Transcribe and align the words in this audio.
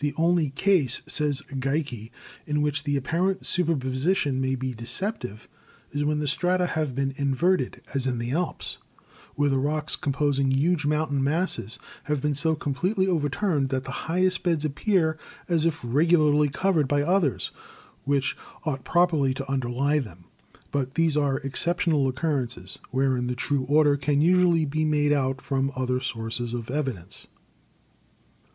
"The 0.00 0.12
only 0.18 0.50
case," 0.50 1.00
says 1.08 1.40
Geikie, 1.50 2.10
"in 2.44 2.60
which 2.60 2.84
the 2.84 2.94
apparent 2.98 3.46
superposition 3.46 4.38
may 4.38 4.54
be 4.54 4.74
deceptive 4.74 5.48
is 5.92 6.04
when 6.04 6.18
the 6.18 6.26
strata 6.26 6.66
have 6.66 6.94
been 6.94 7.14
inverted, 7.16 7.80
as 7.94 8.06
in 8.06 8.18
the 8.18 8.32
Alps, 8.32 8.76
where 9.34 9.48
the 9.48 9.56
rocks 9.56 9.96
composing 9.96 10.50
huge 10.50 10.84
mountain 10.84 11.24
masses 11.24 11.78
have 12.04 12.20
been 12.20 12.34
so 12.34 12.54
completely 12.54 13.06
overturned 13.06 13.70
that 13.70 13.84
the 13.84 13.92
highest 14.12 14.42
beds 14.42 14.66
appear 14.66 15.16
as 15.48 15.64
if 15.64 15.80
regularly 15.82 16.50
covered 16.50 16.86
by 16.86 17.00
others 17.00 17.50
which 18.04 18.36
ought 18.64 18.84
properly 18.84 19.32
to 19.32 19.50
underlie 19.50 19.98
them. 20.00 20.24
But 20.70 20.96
these 20.96 21.16
are 21.16 21.38
exceptional 21.38 22.06
oc 22.06 22.16
currences, 22.16 22.76
wherein 22.90 23.26
the 23.26 23.34
true 23.34 23.64
order 23.70 23.96
can 23.96 24.20
usually 24.20 24.66
be 24.66 24.84
made 24.84 25.14
out 25.14 25.40
from 25.40 25.72
other 25.74 25.98
sources 25.98 26.52
of 26.52 26.70
evidence." 26.70 27.26